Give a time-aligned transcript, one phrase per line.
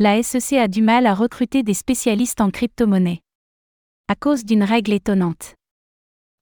[0.00, 3.20] La SEC a du mal à recruter des spécialistes en crypto-monnaie.
[4.08, 5.54] À cause d'une règle étonnante.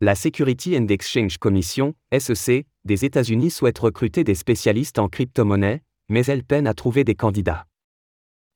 [0.00, 6.24] La Security and Exchange Commission, SEC, des États-Unis souhaite recruter des spécialistes en crypto-monnaie, mais
[6.24, 7.66] elle peine à trouver des candidats.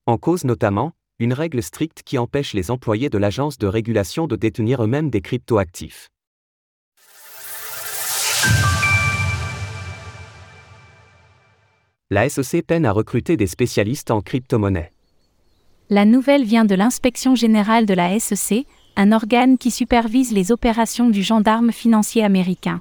[0.06, 4.36] En cause notamment, une règle stricte qui empêche les employés de l'agence de régulation de
[4.36, 6.08] détenir eux-mêmes des crypto-actifs.
[12.10, 14.92] La SEC peine à recruter des spécialistes en crypto-monnaie.
[15.90, 18.64] La nouvelle vient de l'inspection générale de la SEC,
[18.96, 22.80] un organe qui supervise les opérations du gendarme financier américain.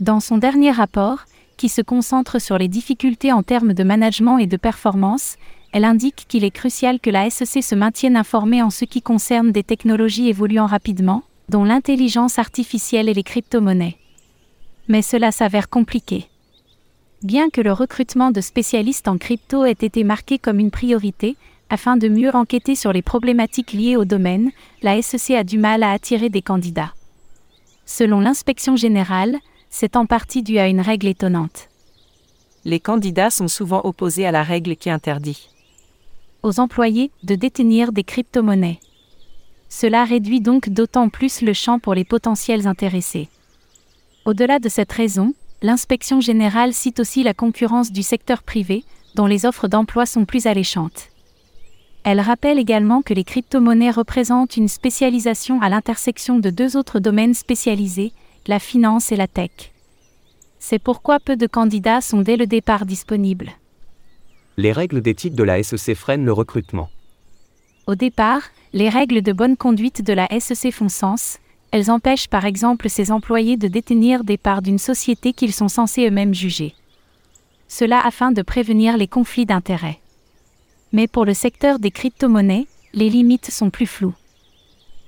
[0.00, 1.20] Dans son dernier rapport,
[1.56, 5.36] qui se concentre sur les difficultés en termes de management et de performance,
[5.72, 9.52] elle indique qu'il est crucial que la SEC se maintienne informée en ce qui concerne
[9.52, 13.96] des technologies évoluant rapidement, dont l'intelligence artificielle et les crypto-monnaies.
[14.86, 16.26] Mais cela s'avère compliqué.
[17.22, 21.36] Bien que le recrutement de spécialistes en crypto ait été marqué comme une priorité,
[21.70, 24.50] afin de mieux enquêter sur les problématiques liées au domaine,
[24.82, 26.94] la SEC a du mal à attirer des candidats.
[27.86, 29.36] Selon l'inspection générale,
[29.68, 31.68] c'est en partie dû à une règle étonnante.
[32.64, 35.48] Les candidats sont souvent opposés à la règle qui interdit
[36.42, 38.78] aux employés de détenir des crypto-monnaies.
[39.68, 43.28] Cela réduit donc d'autant plus le champ pour les potentiels intéressés.
[44.24, 49.46] Au-delà de cette raison, l'inspection générale cite aussi la concurrence du secteur privé, dont les
[49.46, 51.08] offres d'emploi sont plus alléchantes.
[52.04, 57.34] Elle rappelle également que les crypto-monnaies représentent une spécialisation à l'intersection de deux autres domaines
[57.34, 58.12] spécialisés,
[58.46, 59.72] la finance et la tech.
[60.58, 63.50] C'est pourquoi peu de candidats sont dès le départ disponibles.
[64.56, 66.88] Les règles d'éthique de la SEC freinent le recrutement.
[67.86, 68.42] Au départ,
[68.72, 71.38] les règles de bonne conduite de la SEC font sens,
[71.70, 76.06] elles empêchent par exemple ses employés de détenir des parts d'une société qu'ils sont censés
[76.06, 76.74] eux-mêmes juger.
[77.68, 80.00] Cela afin de prévenir les conflits d'intérêts.
[80.92, 84.14] Mais pour le secteur des crypto-monnaies, les limites sont plus floues.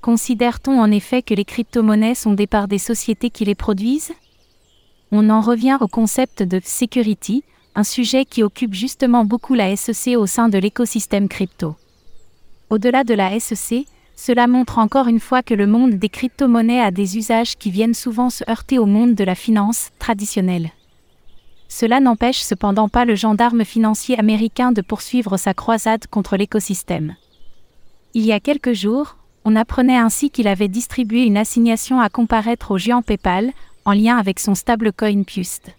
[0.03, 4.13] Considère-t-on en effet que les crypto-monnaies sont des parts des sociétés qui les produisent?
[5.13, 7.43] On en revient au concept de security,
[7.75, 11.77] un sujet qui occupe justement beaucoup la SEC au sein de l'écosystème crypto.
[12.69, 13.87] Au-delà de la SEC,
[14.23, 17.95] cela montre encore une fois que le monde des crypto-monnaies a des usages qui viennent
[17.95, 20.73] souvent se heurter au monde de la finance traditionnelle.
[21.69, 27.17] Cela n'empêche cependant pas le gendarme financier américain de poursuivre sa croisade contre l'écosystème.
[28.13, 29.17] Il y a quelques jours,
[29.47, 33.53] on apprenait ainsi qu'il avait distribué une assignation à comparaître au géant PayPal,
[33.87, 35.75] en lien avec son stablecoin Pust.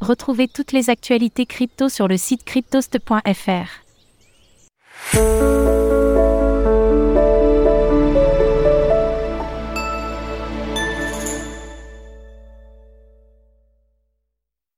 [0.00, 3.80] Retrouvez toutes les actualités crypto sur le site cryptost.fr.